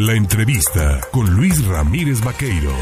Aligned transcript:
La 0.00 0.14
entrevista 0.14 0.98
con 1.12 1.28
Luis 1.36 1.62
Ramírez 1.66 2.24
Vaqueiro. 2.24 2.72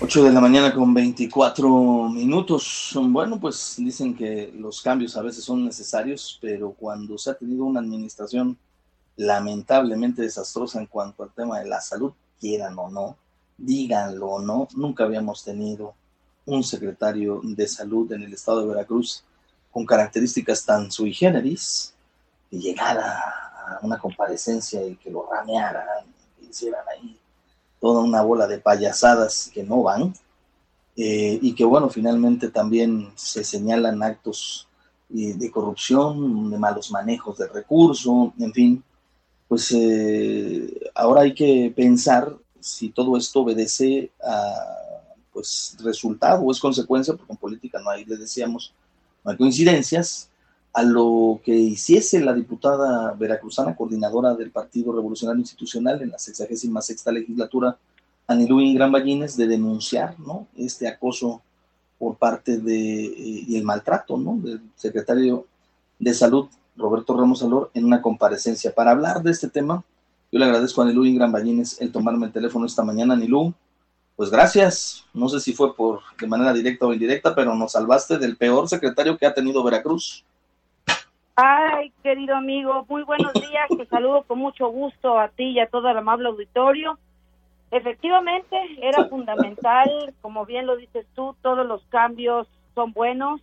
8 0.00 0.24
de 0.24 0.32
la 0.32 0.40
mañana 0.40 0.72
con 0.72 0.94
24 0.94 2.08
minutos. 2.08 2.98
Bueno, 2.98 3.38
pues 3.38 3.74
dicen 3.76 4.16
que 4.16 4.50
los 4.56 4.80
cambios 4.80 5.14
a 5.18 5.20
veces 5.20 5.44
son 5.44 5.62
necesarios, 5.62 6.38
pero 6.40 6.70
cuando 6.70 7.18
se 7.18 7.30
ha 7.30 7.34
tenido 7.34 7.66
una 7.66 7.80
administración 7.80 8.56
lamentablemente 9.16 10.22
desastrosa 10.22 10.80
en 10.80 10.86
cuanto 10.86 11.22
al 11.22 11.32
tema 11.32 11.58
de 11.58 11.68
la 11.68 11.82
salud, 11.82 12.14
quieran 12.40 12.78
o 12.78 12.88
no, 12.88 13.18
díganlo 13.58 14.26
o 14.26 14.40
no, 14.40 14.68
nunca 14.74 15.04
habíamos 15.04 15.44
tenido 15.44 15.92
un 16.46 16.64
secretario 16.64 17.42
de 17.44 17.68
salud 17.68 18.10
en 18.10 18.22
el 18.22 18.32
estado 18.32 18.62
de 18.62 18.68
Veracruz 18.68 19.22
con 19.70 19.84
características 19.84 20.64
tan 20.64 20.90
sui 20.90 21.12
generis 21.12 21.92
y 22.50 22.58
llegara 22.58 23.44
una 23.82 23.98
comparecencia 23.98 24.84
y 24.86 24.96
que 24.96 25.10
lo 25.10 25.28
ramearan, 25.30 26.06
que 26.38 26.46
hicieran 26.46 26.84
ahí 26.88 27.18
toda 27.80 28.02
una 28.02 28.22
bola 28.22 28.46
de 28.46 28.58
payasadas 28.58 29.50
que 29.52 29.62
no 29.62 29.82
van, 29.82 30.14
eh, 30.96 31.38
y 31.42 31.54
que 31.54 31.64
bueno, 31.64 31.90
finalmente 31.90 32.50
también 32.50 33.12
se 33.16 33.42
señalan 33.42 34.02
actos 34.02 34.68
eh, 35.14 35.34
de 35.34 35.50
corrupción, 35.50 36.50
de 36.50 36.58
malos 36.58 36.90
manejos 36.90 37.36
de 37.38 37.48
recursos, 37.48 38.30
en 38.38 38.52
fin, 38.52 38.84
pues 39.48 39.70
eh, 39.72 40.90
ahora 40.94 41.22
hay 41.22 41.34
que 41.34 41.72
pensar 41.74 42.34
si 42.60 42.90
todo 42.90 43.16
esto 43.16 43.40
obedece 43.40 44.10
a 44.24 44.54
pues 45.32 45.76
resultado 45.80 46.42
o 46.42 46.52
es 46.52 46.60
consecuencia, 46.60 47.14
porque 47.14 47.32
en 47.32 47.38
política 47.38 47.80
no 47.80 47.90
hay, 47.90 48.04
le 48.04 48.16
decíamos, 48.16 48.72
no 49.24 49.32
hay 49.32 49.36
coincidencias, 49.36 50.30
a 50.74 50.82
lo 50.82 51.40
que 51.44 51.54
hiciese 51.54 52.20
la 52.20 52.34
diputada 52.34 53.12
veracruzana, 53.12 53.76
coordinadora 53.76 54.34
del 54.34 54.50
Partido 54.50 54.92
Revolucionario 54.92 55.40
Institucional 55.40 56.02
en 56.02 56.10
la 56.10 56.18
66 56.18 57.04
legislatura, 57.06 57.78
Anilú 58.26 58.58
Gran 58.74 58.90
Ballines, 58.90 59.36
de 59.36 59.46
denunciar 59.46 60.18
¿no? 60.18 60.48
este 60.56 60.88
acoso 60.88 61.42
por 61.96 62.16
parte 62.16 62.58
de, 62.58 63.04
eh, 63.04 63.44
y 63.46 63.56
el 63.56 63.62
maltrato 63.62 64.16
¿no? 64.16 64.36
del 64.42 64.60
secretario 64.74 65.46
de 66.00 66.12
Salud, 66.12 66.48
Roberto 66.76 67.16
Ramos 67.16 67.44
Alor, 67.44 67.70
en 67.72 67.84
una 67.84 68.02
comparecencia. 68.02 68.74
Para 68.74 68.90
hablar 68.90 69.22
de 69.22 69.30
este 69.30 69.48
tema, 69.48 69.84
yo 70.32 70.40
le 70.40 70.46
agradezco 70.46 70.82
a 70.82 70.86
Anilú 70.86 71.04
Gran 71.14 71.30
Ballines 71.30 71.80
el 71.80 71.92
tomarme 71.92 72.26
el 72.26 72.32
teléfono 72.32 72.66
esta 72.66 72.82
mañana. 72.82 73.14
Anilú, 73.14 73.54
pues 74.16 74.28
gracias. 74.28 75.04
No 75.14 75.28
sé 75.28 75.38
si 75.38 75.52
fue 75.52 75.76
por 75.76 76.00
de 76.20 76.26
manera 76.26 76.52
directa 76.52 76.86
o 76.86 76.92
indirecta, 76.92 77.32
pero 77.32 77.54
nos 77.54 77.72
salvaste 77.72 78.18
del 78.18 78.36
peor 78.36 78.68
secretario 78.68 79.16
que 79.16 79.26
ha 79.26 79.34
tenido 79.34 79.62
Veracruz. 79.62 80.24
Ay, 81.36 81.90
querido 82.04 82.36
amigo, 82.36 82.86
muy 82.88 83.02
buenos 83.02 83.32
días. 83.32 83.66
Te 83.76 83.86
saludo 83.86 84.22
con 84.22 84.38
mucho 84.38 84.68
gusto 84.68 85.18
a 85.18 85.28
ti 85.28 85.50
y 85.50 85.58
a 85.58 85.66
todo 85.66 85.88
el 85.88 85.96
amable 85.96 86.28
auditorio. 86.28 86.96
Efectivamente, 87.72 88.56
era 88.80 89.06
fundamental, 89.06 90.14
como 90.20 90.46
bien 90.46 90.64
lo 90.64 90.76
dices 90.76 91.04
tú, 91.16 91.34
todos 91.42 91.66
los 91.66 91.84
cambios 91.86 92.46
son 92.76 92.92
buenos. 92.92 93.40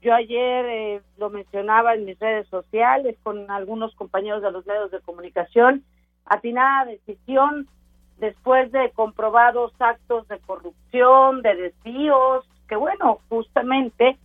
Yo 0.00 0.14
ayer 0.14 0.64
eh, 0.64 1.02
lo 1.18 1.28
mencionaba 1.28 1.94
en 1.94 2.06
mis 2.06 2.18
redes 2.18 2.48
sociales 2.48 3.18
con 3.22 3.50
algunos 3.50 3.94
compañeros 3.96 4.40
de 4.40 4.52
los 4.52 4.64
medios 4.64 4.90
de 4.90 5.00
comunicación. 5.00 5.84
Atinada 6.24 6.86
decisión 6.86 7.68
después 8.16 8.72
de 8.72 8.92
comprobados 8.92 9.74
actos 9.78 10.26
de 10.28 10.38
corrupción, 10.38 11.42
de 11.42 11.54
desvíos, 11.54 12.48
que 12.66 12.76
bueno, 12.76 13.18
justamente 13.28 14.16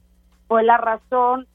fue 0.47 0.63
la 0.63 0.77
razón 0.77 1.45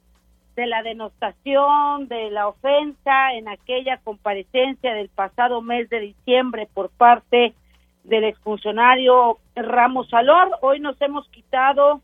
de 0.60 0.66
la 0.66 0.82
denostación, 0.82 2.06
de 2.08 2.30
la 2.30 2.46
ofensa 2.48 3.32
en 3.32 3.48
aquella 3.48 3.96
comparecencia 3.96 4.92
del 4.92 5.08
pasado 5.08 5.62
mes 5.62 5.88
de 5.88 6.00
diciembre 6.00 6.68
por 6.74 6.90
parte 6.90 7.54
del 8.04 8.24
exfuncionario 8.24 9.38
Ramos 9.56 10.10
Salor. 10.10 10.50
Hoy 10.60 10.78
nos 10.78 11.00
hemos 11.00 11.26
quitado 11.30 12.02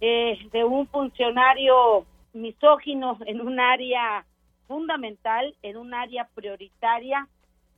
eh, 0.00 0.36
de 0.50 0.64
un 0.64 0.88
funcionario 0.88 2.06
misógino 2.32 3.18
en 3.24 3.40
un 3.40 3.60
área 3.60 4.26
fundamental, 4.66 5.54
en 5.62 5.76
un 5.76 5.94
área 5.94 6.28
prioritaria 6.34 7.28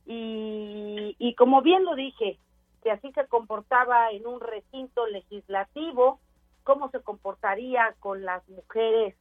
y, 0.07 1.15
y 1.19 1.35
como 1.35 1.61
bien 1.61 1.85
lo 1.85 1.93
dije, 1.93 2.39
que 2.81 2.89
así 2.89 3.11
se 3.11 3.27
comportaba 3.27 4.09
en 4.09 4.25
un 4.25 4.39
recinto 4.39 5.05
legislativo, 5.05 6.19
cómo 6.63 6.89
se 6.89 6.99
comportaría 6.99 7.93
con 7.99 8.25
las 8.25 8.47
mujeres 8.49 9.15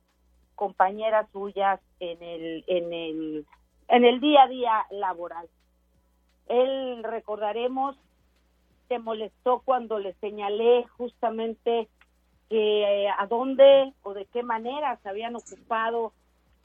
compañeras 0.59 1.29
suyas 1.33 1.81
en 2.01 2.21
el 2.21 2.65
en 2.67 2.93
el 2.93 3.47
en 3.87 4.05
el 4.05 4.21
día 4.21 4.43
a 4.43 4.49
día 4.49 4.87
laboral. 4.91 5.49
Él 6.49 7.03
recordaremos 7.05 7.97
se 8.89 8.99
molestó 8.99 9.63
cuando 9.65 9.99
le 9.99 10.15
señalé 10.15 10.85
justamente 10.97 11.89
que 12.49 13.05
eh, 13.05 13.09
a 13.09 13.27
dónde 13.27 13.93
o 14.03 14.15
de 14.15 14.27
qué 14.27 14.43
manera 14.43 14.99
se 15.03 15.09
habían 15.09 15.37
ocupado 15.37 16.13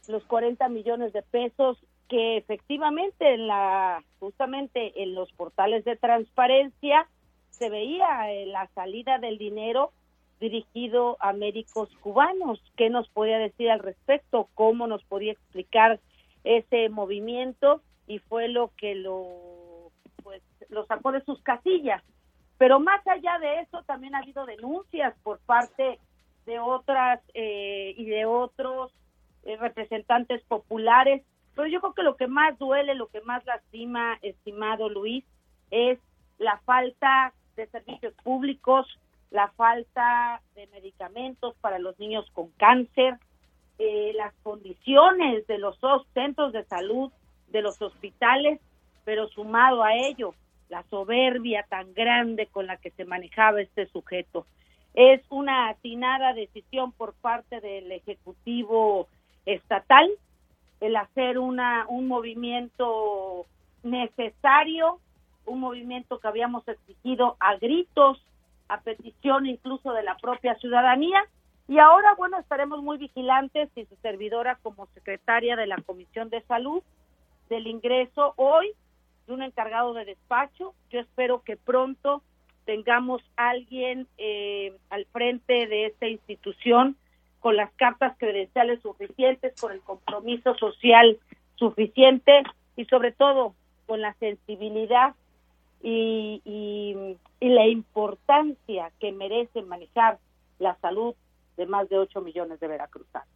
los 0.08 0.24
40 0.26 0.68
millones 0.70 1.14
de 1.14 1.22
pesos 1.22 1.78
que 2.10 2.38
efectivamente 2.38 3.34
en 3.34 3.48
la 3.48 4.04
justamente 4.20 5.04
en 5.04 5.14
los 5.14 5.32
portales 5.34 5.86
de 5.86 5.98
transparencia 5.98 7.08
se 7.52 7.70
veía 7.70 8.32
eh, 8.32 8.46
la 8.48 8.68
salida 8.74 9.20
del 9.20 9.38
dinero 9.38 9.92
dirigido 10.44 11.16
a 11.22 11.32
médicos 11.32 11.90
cubanos. 12.02 12.62
¿Qué 12.76 12.90
nos 12.90 13.08
podía 13.10 13.38
decir 13.40 13.72
al 13.72 13.80
respecto? 13.80 14.50
¿Cómo 14.56 14.88
nos 14.88 15.04
podía 15.06 15.32
explicar 15.32 16.02
ese 16.44 16.90
movimiento? 16.90 17.82
Y 18.08 18.20
fue 18.20 18.50
lo 18.50 18.72
que 18.76 18.94
lo, 18.94 19.92
pues, 20.22 20.42
lo 20.68 20.86
sacó 20.86 21.14
de 21.14 21.24
sus 21.24 21.42
casillas. 21.44 22.04
Pero 22.58 22.82
más 22.82 23.06
allá 23.08 23.40
de 23.40 23.62
eso, 23.62 23.84
también 23.84 24.16
ha 24.16 24.20
habido 24.20 24.46
denuncias 24.46 25.16
por 25.24 25.40
parte 25.40 26.00
de 26.46 26.60
otras 26.60 27.22
eh, 27.34 27.94
y 27.98 28.06
de 28.06 28.26
otros 28.26 28.92
eh, 29.44 29.56
representantes 29.56 30.44
populares. 30.44 31.24
Pero 31.56 31.68
yo 31.70 31.80
creo 31.80 31.94
que 31.94 32.04
lo 32.04 32.18
que 32.18 32.28
más 32.28 32.60
duele, 32.60 32.96
lo 32.96 33.08
que 33.08 33.22
más 33.22 33.46
lastima, 33.46 34.20
estimado 34.22 34.90
Luis, 34.90 35.24
es 35.72 36.00
la 36.38 36.58
falta 36.66 37.34
de 37.56 37.68
servicios 37.68 38.14
públicos, 38.24 38.88
la 39.34 39.48
falta 39.50 40.42
de 40.54 40.68
medicamentos 40.68 41.56
para 41.60 41.80
los 41.80 41.98
niños 41.98 42.30
con 42.34 42.50
cáncer, 42.52 43.16
eh, 43.80 44.14
las 44.16 44.32
condiciones 44.44 45.48
de 45.48 45.58
los 45.58 45.76
centros 46.14 46.54
de 46.54 46.64
salud, 46.66 47.12
de 47.48 47.64
los 47.64 47.82
hospitales, 47.82 48.62
pero 49.04 49.28
sumado 49.30 49.84
a 49.84 49.96
ello, 49.96 50.36
la 50.70 50.84
soberbia 50.84 51.66
tan 51.68 51.96
grande 51.96 52.46
con 52.46 52.68
la 52.68 52.78
que 52.78 52.92
se 52.92 53.06
manejaba 53.06 53.60
este 53.60 53.88
sujeto. 53.88 54.46
Es 54.94 55.24
una 55.32 55.70
atinada 55.70 56.34
decisión 56.34 56.92
por 56.92 57.16
parte 57.16 57.60
del 57.60 57.92
Ejecutivo 57.92 59.08
Estatal 59.48 60.12
el 60.80 60.96
hacer 60.96 61.40
una, 61.40 61.88
un 61.90 62.08
movimiento 62.08 63.48
necesario, 63.82 65.00
un 65.48 65.60
movimiento 65.60 66.20
que 66.20 66.28
habíamos 66.28 66.68
exigido 66.68 67.36
a 67.40 67.56
gritos 67.56 68.22
a 68.74 68.82
petición 68.82 69.46
incluso 69.46 69.94
de 69.94 70.04
la 70.04 70.18
propia 70.18 70.56
ciudadanía. 70.56 71.24
Y 71.68 71.80
ahora, 71.80 72.14
bueno, 72.16 72.40
estaremos 72.40 72.82
muy 72.82 72.98
vigilantes 72.98 73.70
y 73.76 73.86
su 73.86 73.96
servidora 73.98 74.58
como 74.64 74.88
secretaria 74.88 75.56
de 75.56 75.68
la 75.68 75.78
Comisión 75.78 76.30
de 76.30 76.42
Salud 76.42 76.84
del 77.50 77.68
ingreso 77.68 78.34
hoy 78.36 78.72
de 79.28 79.34
un 79.34 79.44
encargado 79.44 79.94
de 79.94 80.06
despacho. 80.06 80.74
Yo 80.90 81.00
espero 81.00 81.42
que 81.44 81.56
pronto 81.56 82.22
tengamos 82.66 83.22
alguien 83.36 84.08
eh, 84.18 84.76
al 84.90 85.06
frente 85.06 85.68
de 85.68 85.86
esta 85.88 86.08
institución 86.08 86.98
con 87.40 87.56
las 87.56 87.72
cartas 87.74 88.16
credenciales 88.18 88.82
suficientes, 88.82 89.54
con 89.60 89.72
el 89.72 89.82
compromiso 89.82 90.56
social 90.56 91.18
suficiente 91.56 92.44
y 92.76 92.86
sobre 92.86 93.12
todo 93.12 93.54
con 93.86 94.02
la 94.02 94.14
sensibilidad 94.16 95.14
y, 95.84 96.42
y, 96.46 97.50
la 97.50 97.68
importancia 97.68 98.92
que 99.00 99.12
merece 99.12 99.62
manejar 99.64 100.18
la 100.58 100.78
salud 100.82 101.14
de 101.58 101.66
más 101.66 101.90
de 101.90 101.98
8 101.98 102.22
millones 102.22 102.60
de 102.62 102.68
veracruzanos. 102.68 103.28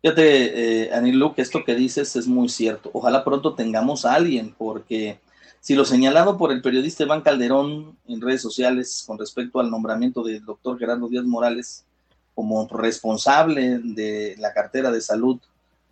Fíjate, 0.00 0.84
eh, 0.84 0.94
Anilu, 0.94 1.34
que 1.34 1.42
esto 1.42 1.64
que 1.64 1.74
dices 1.74 2.14
es 2.14 2.28
muy 2.28 2.48
cierto. 2.48 2.90
Ojalá 2.92 3.24
pronto 3.24 3.54
tengamos 3.54 4.04
a 4.04 4.14
alguien, 4.14 4.54
porque 4.56 5.18
si 5.60 5.74
lo 5.74 5.84
señalado 5.84 6.38
por 6.38 6.52
el 6.52 6.62
periodista 6.62 7.02
Iván 7.02 7.22
Calderón 7.22 7.96
en 8.06 8.20
redes 8.20 8.42
sociales 8.42 9.02
con 9.06 9.18
respecto 9.18 9.58
al 9.58 9.70
nombramiento 9.70 10.22
del 10.22 10.44
doctor 10.44 10.78
Gerardo 10.78 11.08
Díaz 11.08 11.24
Morales 11.24 11.84
como 12.34 12.68
responsable 12.68 13.80
de 13.82 14.36
la 14.38 14.52
cartera 14.52 14.90
de 14.90 15.00
salud 15.00 15.40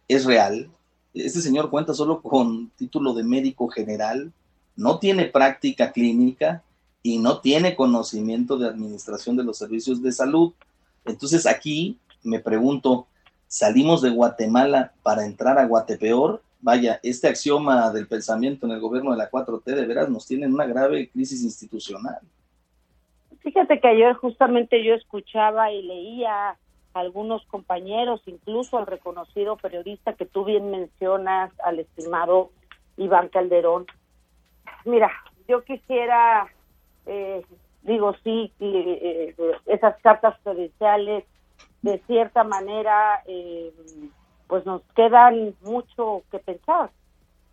es 0.09 0.27
real, 0.27 0.71
este 1.15 1.41
señor 1.41 1.71
cuenta 1.71 1.95
solo 1.95 2.23
con 2.23 2.71
título 2.71 3.15
de 3.15 3.25
médico 3.25 3.69
general, 3.69 4.33
no 4.77 4.99
tiene 4.99 5.27
práctica 5.27 5.93
clínica 5.93 6.63
y 7.03 7.19
no 7.19 7.41
tiene 7.41 7.75
conocimiento 7.75 8.57
de 8.59 8.69
administración 8.69 9.37
de 9.37 9.45
los 9.45 9.59
servicios 9.59 10.03
de 10.03 10.13
salud. 10.13 10.53
Entonces 11.05 11.47
aquí 11.47 11.99
me 12.23 12.39
pregunto, 12.39 13.07
¿salimos 13.49 14.03
de 14.03 14.11
Guatemala 14.11 14.93
para 15.03 15.27
entrar 15.27 15.59
a 15.59 15.67
Guatepeor? 15.67 16.41
vaya, 16.63 17.01
este 17.03 17.29
axioma 17.29 17.91
del 17.91 18.07
pensamiento 18.07 18.67
en 18.67 18.73
el 18.73 18.81
gobierno 18.81 19.11
de 19.11 19.19
la 19.19 19.31
4T 19.31 19.65
de 19.65 19.85
veras 19.85 20.09
nos 20.09 20.27
tiene 20.27 20.47
en 20.47 20.55
una 20.55 20.65
grave 20.65 21.11
crisis 21.11 21.43
institucional. 21.43 22.21
Fíjate 23.41 23.81
que 23.81 23.89
ayer 23.89 24.15
justamente 24.15 24.85
yo 24.85 24.95
escuchaba 24.95 25.73
y 25.73 25.83
leía 25.83 26.51
a 26.51 26.57
algunos 26.95 27.45
compañeros, 27.47 28.23
incluso 28.27 28.79
al 28.79 28.87
reconocido 28.87 29.57
periodista 29.57 30.13
que 30.13 30.25
tú 30.25 30.45
bien 30.45 30.71
mencionas, 30.71 31.51
al 31.65 31.81
estimado 31.81 32.53
Iván 32.97 33.29
Calderón. 33.29 33.87
Mira, 34.85 35.11
yo 35.49 35.63
quisiera, 35.65 36.47
eh, 37.07 37.45
digo, 37.83 38.15
sí, 38.25 38.53
eh, 38.61 39.35
esas 39.67 40.01
cartas 40.03 40.37
credenciales, 40.43 41.25
de 41.83 41.99
cierta 42.07 42.45
manera, 42.45 43.23
eh, 43.27 43.73
pues 44.47 44.65
nos 44.67 44.83
quedan 44.95 45.55
mucho 45.63 46.23
que 46.31 46.39
pensar. 46.39 46.91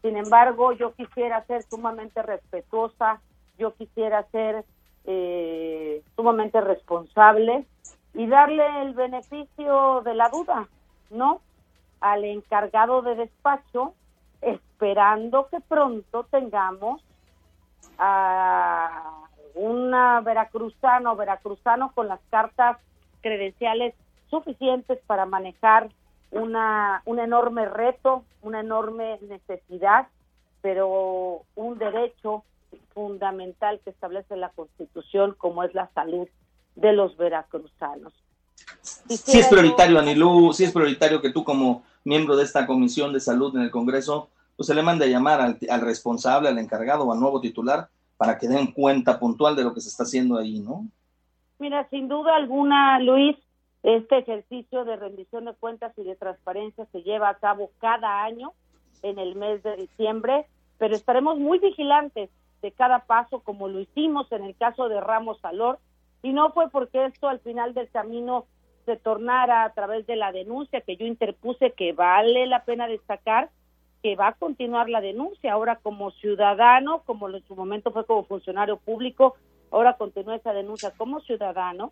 Sin 0.02 0.16
embargo, 0.18 0.72
yo 0.74 0.94
quisiera 0.94 1.44
ser 1.46 1.64
sumamente 1.64 2.22
respetuosa, 2.22 3.22
yo 3.58 3.74
quisiera 3.74 4.24
ser 4.32 4.64
eh, 5.06 6.02
sumamente 6.16 6.62
responsable 6.62 7.66
y 8.14 8.28
darle 8.28 8.82
el 8.82 8.94
beneficio 8.94 10.02
de 10.02 10.14
la 10.14 10.30
duda, 10.30 10.68
¿no? 11.10 11.42
Al 12.00 12.24
encargado 12.24 13.02
de 13.02 13.16
despacho, 13.16 13.94
esperando 14.42 15.48
que 15.50 15.60
pronto 15.62 16.26
tengamos 16.32 17.02
a 18.00 19.20
una 19.56 20.22
veracruzano 20.22 21.16
veracruzano 21.16 21.92
con 21.94 22.08
las 22.08 22.20
cartas 22.30 22.78
credenciales 23.22 23.94
suficientes 24.30 25.00
para 25.06 25.26
manejar 25.26 25.90
una, 26.32 27.02
un 27.06 27.20
enorme 27.20 27.66
reto, 27.66 28.24
una 28.42 28.62
enorme 28.62 29.20
necesidad, 29.28 30.08
pero 30.62 31.44
un 31.56 31.78
derecho 31.78 32.44
fundamental 32.94 33.82
que 33.84 33.90
establece 33.90 34.36
la 34.38 34.50
Constitución 34.50 35.36
como 35.38 35.64
es 35.64 35.74
la 35.74 35.90
salud 35.94 36.28
de 36.76 36.94
los 36.94 37.18
veracruzanos. 37.18 38.14
sí 39.08 39.40
es 39.40 39.48
prioritario, 39.48 40.00
Anilú, 40.00 40.54
sí 40.54 40.64
es 40.64 40.72
prioritario 40.72 41.22
que 41.22 41.32
tú 41.32 41.44
como 41.44 41.84
miembro 42.04 42.36
de 42.38 42.44
esta 42.44 42.66
Comisión 42.66 43.12
de 43.12 43.20
Salud 43.20 43.56
en 43.56 43.64
el 43.64 43.72
Congreso, 43.72 44.30
pues 44.60 44.68
se 44.68 44.76
le 44.76 44.84
mande 44.84 45.06
a 45.06 45.08
llamar 45.08 45.40
al, 45.40 45.58
al 45.70 45.80
responsable, 45.80 46.50
al 46.50 46.58
encargado 46.58 47.06
o 47.06 47.14
al 47.14 47.20
nuevo 47.22 47.40
titular 47.40 47.88
para 48.18 48.38
que 48.38 48.50
den 48.50 48.74
cuenta 48.74 49.18
puntual 49.18 49.56
de 49.56 49.64
lo 49.64 49.74
que 49.74 49.80
se 49.80 49.88
está 49.88 50.04
haciendo 50.04 50.38
ahí, 50.38 50.60
¿no? 50.60 50.86
Mira, 51.60 51.88
sin 51.90 52.10
duda 52.10 52.36
alguna, 52.36 53.00
Luis, 53.00 53.38
este 53.84 54.18
ejercicio 54.18 54.84
de 54.84 54.98
rendición 54.98 55.46
de 55.46 55.54
cuentas 55.54 55.94
y 55.98 56.04
de 56.04 56.18
transparencia 56.18 56.86
se 56.92 57.04
lleva 57.04 57.30
a 57.30 57.36
cabo 57.36 57.72
cada 57.80 58.22
año 58.26 58.52
en 59.02 59.18
el 59.18 59.36
mes 59.36 59.64
de 59.64 59.78
diciembre, 59.78 60.46
pero 60.78 60.94
estaremos 60.94 61.40
muy 61.40 61.60
vigilantes 61.60 62.30
de 62.62 62.72
cada 62.74 63.06
paso 63.06 63.40
como 63.40 63.70
lo 63.70 63.80
hicimos 63.80 64.30
en 64.34 64.44
el 64.44 64.58
caso 64.58 64.90
de 64.90 65.00
Ramos 65.00 65.40
Salor 65.40 65.80
y 66.22 66.34
no 66.34 66.52
fue 66.52 66.70
porque 66.70 67.06
esto 67.06 67.30
al 67.30 67.40
final 67.40 67.74
del 67.74 67.90
camino 67.92 68.46
se 68.86 68.98
tornara 68.98 69.64
a 69.64 69.72
través 69.72 70.06
de 70.06 70.18
la 70.18 70.34
denuncia 70.34 70.82
que 70.82 70.98
yo 70.98 71.06
interpuse 71.06 71.72
que 71.72 71.94
vale 71.94 72.46
la 72.46 72.66
pena 72.66 72.90
destacar 72.90 73.50
que 74.02 74.16
va 74.16 74.30
a 74.30 74.34
continuar 74.34 74.90
la 74.90 75.02
denuncia. 75.02 75.54
Ahora 75.54 75.78
como 75.78 76.12
ciudadano, 76.12 77.04
como 77.06 77.30
en 77.30 77.44
su 77.48 77.56
momento 77.56 77.92
fue 77.92 78.06
como 78.06 78.24
funcionario 78.24 78.78
público, 78.78 79.36
ahora 79.72 79.98
continúa 79.98 80.36
esa 80.36 80.54
denuncia 80.54 80.92
como 80.98 81.20
ciudadano. 81.22 81.92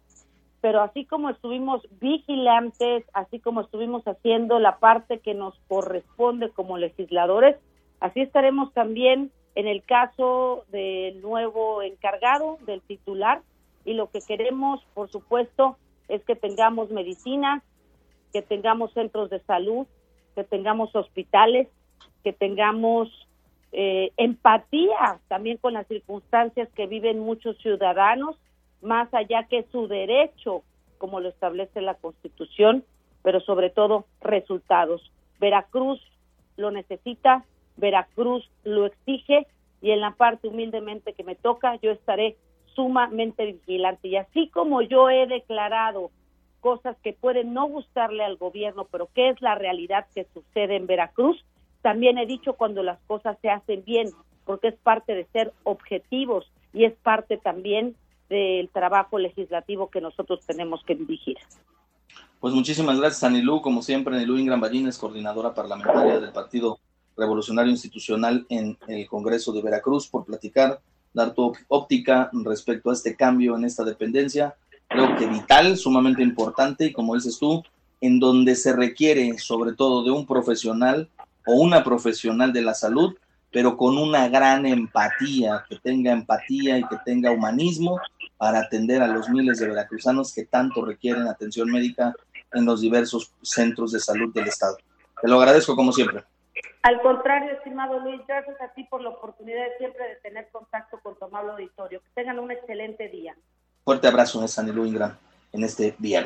Pero 0.61 0.81
así 0.81 1.05
como 1.05 1.29
estuvimos 1.29 1.87
vigilantes, 1.99 3.05
así 3.13 3.39
como 3.39 3.61
estuvimos 3.61 4.03
haciendo 4.07 4.59
la 4.59 4.79
parte 4.79 5.19
que 5.19 5.33
nos 5.33 5.53
corresponde 5.67 6.49
como 6.49 6.77
legisladores, 6.77 7.57
así 7.99 8.21
estaremos 8.21 8.73
también 8.73 9.31
en 9.53 9.67
el 9.67 9.83
caso 9.83 10.65
del 10.69 11.21
nuevo 11.21 11.81
encargado, 11.81 12.57
del 12.65 12.81
titular, 12.81 13.41
y 13.85 13.93
lo 13.93 14.09
que 14.11 14.19
queremos, 14.21 14.83
por 14.93 15.09
supuesto, 15.09 15.77
es 16.09 16.23
que 16.25 16.35
tengamos 16.35 16.91
medicina, 16.91 17.63
que 18.33 18.41
tengamos 18.41 18.93
centros 18.93 19.29
de 19.29 19.39
salud, 19.41 19.87
que 20.35 20.43
tengamos 20.43 20.95
hospitales, 20.95 21.67
que 22.23 22.33
tengamos 22.33 23.09
eh, 23.71 24.11
empatía 24.17 25.19
también 25.27 25.57
con 25.57 25.73
las 25.73 25.87
circunstancias 25.87 26.69
que 26.75 26.87
viven 26.87 27.19
muchos 27.19 27.57
ciudadanos 27.57 28.37
más 28.81 29.13
allá 29.13 29.43
que 29.43 29.65
su 29.71 29.87
derecho, 29.87 30.63
como 30.97 31.19
lo 31.19 31.29
establece 31.29 31.81
la 31.81 31.95
Constitución, 31.95 32.83
pero 33.23 33.39
sobre 33.41 33.69
todo 33.69 34.05
resultados. 34.21 35.11
Veracruz 35.39 36.01
lo 36.55 36.71
necesita, 36.71 37.45
Veracruz 37.75 38.49
lo 38.63 38.85
exige 38.85 39.47
y 39.81 39.91
en 39.91 40.01
la 40.01 40.11
parte 40.11 40.47
humildemente 40.47 41.13
que 41.13 41.23
me 41.23 41.35
toca 41.35 41.75
yo 41.81 41.91
estaré 41.91 42.37
sumamente 42.73 43.45
vigilante. 43.45 44.07
Y 44.07 44.15
así 44.15 44.49
como 44.49 44.81
yo 44.81 45.09
he 45.09 45.27
declarado 45.27 46.11
cosas 46.59 46.97
que 47.03 47.13
pueden 47.13 47.53
no 47.53 47.65
gustarle 47.67 48.23
al 48.23 48.37
gobierno, 48.37 48.87
pero 48.91 49.09
que 49.13 49.29
es 49.29 49.41
la 49.41 49.55
realidad 49.55 50.07
que 50.13 50.25
sucede 50.33 50.75
en 50.75 50.87
Veracruz, 50.87 51.43
también 51.81 52.17
he 52.17 52.25
dicho 52.25 52.53
cuando 52.53 52.83
las 52.83 52.99
cosas 53.07 53.37
se 53.41 53.49
hacen 53.49 53.83
bien, 53.85 54.09
porque 54.45 54.69
es 54.69 54.75
parte 54.75 55.13
de 55.13 55.25
ser 55.33 55.53
objetivos 55.63 56.51
y 56.73 56.85
es 56.85 56.93
parte 56.95 57.37
también 57.37 57.95
del 58.29 58.69
trabajo 58.69 59.19
legislativo 59.19 59.89
que 59.89 60.01
nosotros 60.01 60.41
tenemos 60.45 60.83
que 60.83 60.95
dirigir. 60.95 61.37
Pues 62.39 62.53
muchísimas 62.53 62.99
gracias, 62.99 63.23
Anilú. 63.23 63.61
Como 63.61 63.81
siempre, 63.81 64.15
Anilú 64.15 64.37
Ingram 64.37 64.61
Ballines, 64.61 64.97
coordinadora 64.97 65.53
parlamentaria 65.53 66.19
del 66.19 66.31
Partido 66.31 66.79
Revolucionario 67.15 67.71
Institucional 67.71 68.45
en 68.49 68.77
el 68.87 69.07
Congreso 69.07 69.51
de 69.51 69.61
Veracruz, 69.61 70.07
por 70.07 70.25
platicar, 70.25 70.79
dar 71.13 71.33
tu 71.33 71.51
óptica 71.67 72.29
respecto 72.33 72.91
a 72.91 72.93
este 72.93 73.15
cambio 73.15 73.55
en 73.55 73.65
esta 73.65 73.83
dependencia. 73.83 74.55
Creo 74.87 75.15
que 75.15 75.25
vital, 75.25 75.77
sumamente 75.77 76.21
importante 76.21 76.85
y 76.85 76.93
como 76.93 77.15
dices 77.15 77.39
tú, 77.39 77.63
en 78.01 78.19
donde 78.19 78.55
se 78.55 78.73
requiere 78.73 79.37
sobre 79.39 79.73
todo 79.73 80.03
de 80.03 80.11
un 80.11 80.27
profesional 80.27 81.09
o 81.47 81.53
una 81.53 81.83
profesional 81.83 82.53
de 82.53 82.61
la 82.61 82.73
salud, 82.73 83.15
pero 83.51 83.77
con 83.77 83.97
una 83.97 84.27
gran 84.27 84.65
empatía, 84.65 85.65
que 85.67 85.77
tenga 85.77 86.11
empatía 86.11 86.77
y 86.77 86.83
que 86.83 86.97
tenga 87.05 87.31
humanismo 87.31 87.99
para 88.37 88.59
atender 88.59 89.01
a 89.01 89.07
los 89.07 89.29
miles 89.29 89.59
de 89.59 89.69
veracruzanos 89.69 90.33
que 90.33 90.45
tanto 90.45 90.85
requieren 90.85 91.27
atención 91.27 91.71
médica 91.71 92.13
en 92.53 92.65
los 92.65 92.81
diversos 92.81 93.33
centros 93.41 93.91
de 93.91 93.99
salud 93.99 94.33
del 94.33 94.47
Estado. 94.47 94.77
Te 95.21 95.27
lo 95.27 95.39
agradezco 95.39 95.75
como 95.75 95.91
siempre. 95.91 96.23
Al 96.83 97.01
contrario, 97.01 97.51
estimado 97.51 97.99
Luis, 97.99 98.21
gracias 98.27 98.59
a 98.61 98.73
ti 98.73 98.83
por 98.83 99.01
la 99.01 99.09
oportunidad 99.09 99.63
de 99.63 99.77
siempre 99.77 100.07
de 100.07 100.15
tener 100.17 100.49
contacto 100.51 100.99
con 101.01 101.17
tu 101.17 101.25
amable 101.25 101.51
auditorio. 101.51 102.01
Que 102.01 102.21
tengan 102.21 102.39
un 102.39 102.51
excelente 102.51 103.09
día. 103.09 103.35
Fuerte 103.83 104.07
abrazo, 104.07 104.45
Sanilo 104.47 104.85
Ingram, 104.85 105.17
en 105.53 105.63
este 105.63 105.95
viernes. 105.97 106.25